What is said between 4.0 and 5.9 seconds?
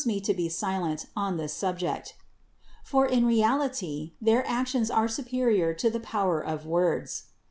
their actions are superior